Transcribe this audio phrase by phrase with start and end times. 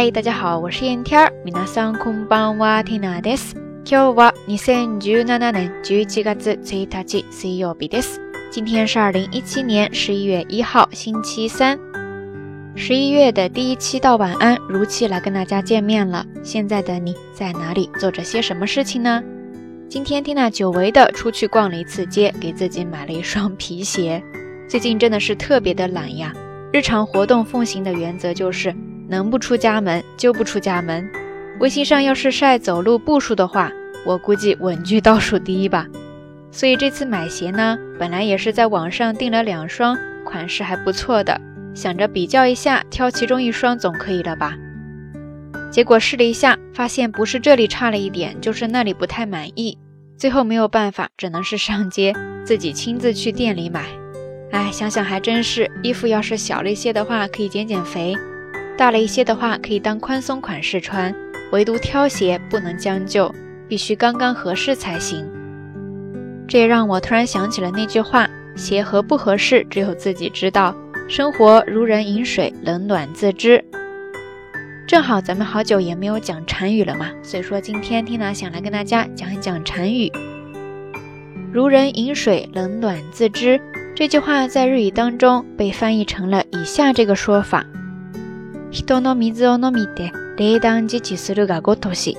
[0.00, 1.32] 嗨，大家好，我是燕天儿。
[1.44, 3.54] 皆さんこんばんは、ティナです。
[3.84, 8.20] 今日は二千十七年十一月一日水曜日です。
[8.50, 11.78] 今天是二零一七年十一月一号，星期三。
[12.74, 16.26] 十一月的第一期到晚安，如期来跟大家见面了。
[16.42, 19.22] 现在的你在哪里，做着些什么事情呢？
[19.88, 24.22] 今天缇娜久违的出去逛了一次街，给自己买了一双皮鞋。
[24.68, 26.32] 最近真的是特别的懒呀。
[26.72, 28.74] 日常活动奉行的原则就是，
[29.11, 31.07] 能不出家门就不出家门。
[31.59, 33.69] 微信上要是晒走路步数的话，
[34.05, 35.85] 我估计稳居倒数第一吧。
[36.49, 41.39] 所以这次买鞋呢，本来也是在网上订了两双，款式还不错的，
[41.73, 44.55] 想着比较一下，挑其中一双总可以了吧。
[45.69, 49.77] 结果试了一下，发现不是这里差了一点，就是那里不太满意。
[50.17, 52.13] 最后没有办法，只能是上街
[52.45, 53.83] 自己亲自去店里买。
[54.51, 58.13] 哎，想想还真是，衣服要是小了一些的话，可以减减肥；
[58.77, 61.13] 大了一些的话，可以当宽松款式穿。
[61.51, 63.33] 唯独挑鞋不能将就，
[63.67, 65.29] 必须刚刚合适才行。
[66.47, 70.75] 这也让我突然想起了那句话：鞋合不合适，只有自己知道。
[71.07, 73.63] 生活如人饮水，冷暖自知。
[74.87, 80.11] 正好咱们好久也没有讲禅语了嘛，所以说今天缇娜想来跟大家讲一讲禅语。
[81.53, 83.59] 如人饮水，冷暖自知。
[83.93, 87.65] 这句话在日语当中被翻译成了以下这个说法：
[88.71, 92.17] 人の水を飲みて冷暖自知するがごとし。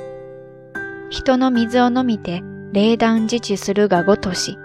[1.09, 2.43] 人の水を飲みて
[2.75, 4.59] 冷暖自知するがごとし。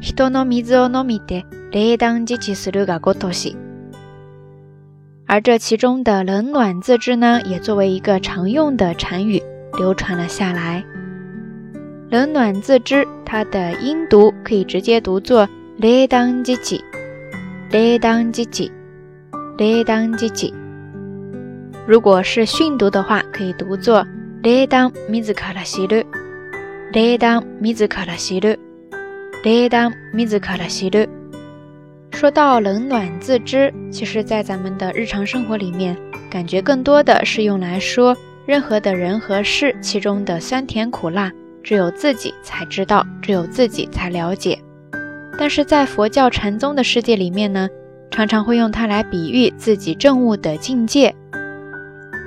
[0.00, 3.56] 人の水を飲みて冷暖自知するがごとし。
[5.26, 9.40] 而这其中的冷暖自知呢，也作为一个常用的禅语
[9.78, 10.84] 流传了下来。
[12.10, 16.82] 冷暖自知，它的音读可以直接读作“冷当自己”，
[17.70, 18.72] 冷当自己，
[19.56, 20.52] 冷当自己。
[21.90, 24.06] 如果是训读的话，可以读作
[24.44, 25.96] “冷当米兹卡拉西鲁”，
[26.94, 28.46] 冷当米兹卡拉西鲁，
[29.42, 31.04] 冷当米兹卡拉西鲁。
[32.12, 35.96] 说到冷暖自知，其实，在咱们的日常生活里面，
[36.30, 38.16] 感觉更多的是用来说
[38.46, 44.56] 任何的人和事，其中的酸甜苦辣，只有自己才知道，只有自己才了解。
[45.36, 47.68] 但是在佛教禅宗的世界里面呢，
[48.12, 51.12] 常常会用它来比喻自己证悟的境界。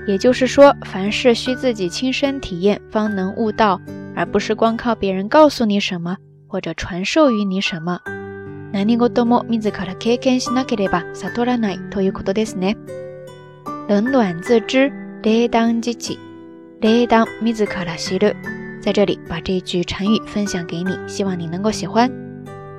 [0.07, 3.81] 也就是说，凡事需自己亲身体验，方能悟道，
[4.15, 8.01] 而不是光靠别人告诉你什么，或者传授于你什么。
[8.73, 12.77] 何事も自ら経験しなければ悟らないということですね。
[13.89, 14.93] 冷暖自知、
[15.23, 16.19] 冷暖自知、
[16.81, 18.35] 冷暖自ら知る。
[18.83, 22.11] 在这里把这句禅语分享给你，希望你能够喜欢。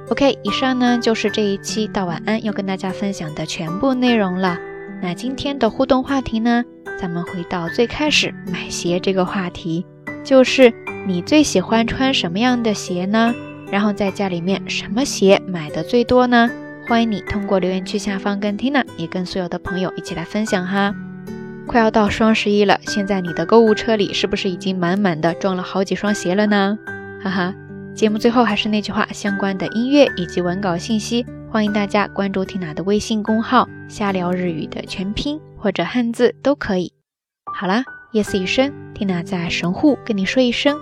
[0.10, 4.58] OK，以上呢就是这一期到晚安要跟大家分享的全部内容了。
[5.03, 6.65] 那今天的互动话题呢，
[6.99, 9.85] 咱们回到最开始买鞋这个话题，
[10.25, 10.73] 就是
[11.07, 13.35] 你最喜欢穿什么样的鞋呢？
[13.71, 16.51] 然后在家里面什么鞋买的最多呢？
[16.87, 20.95] 欢迎你通过留言区下方跟 Tina 也跟所有的朋友一起来分享哈。
[21.67, 26.79] 快要到双十一了，现在你的购物车里是不是已经满满的装了好几双鞋了呢？
[27.23, 27.55] 哈哈，
[27.95, 36.93] 节目最后还是那句话，相关的音乐以及文稿信息，欢迎大家关注缇娜的微信公号“瞎聊日语”的全拼或者汉字都可以。
[37.57, 40.77] 好啦，夜色已深，缇娜在神户跟你说一声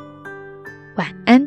[0.96, 1.46] 晚安。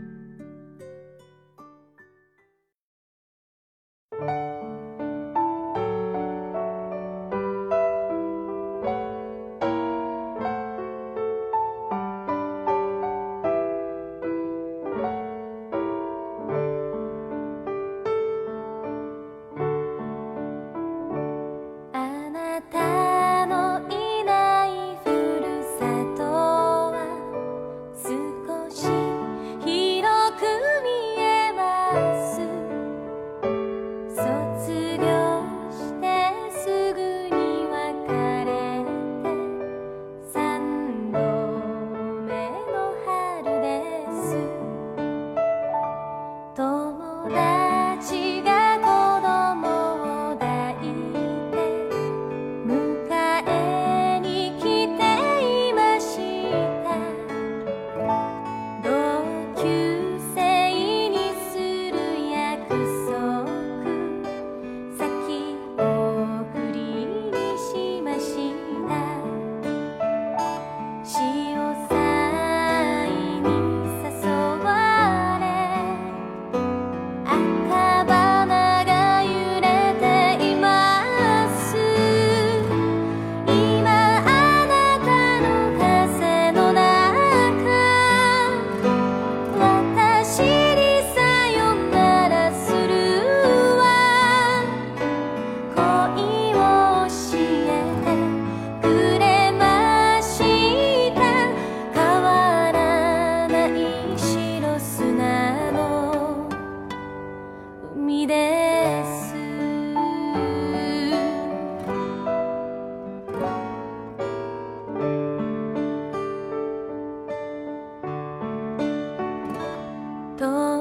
[120.37, 120.74] 都。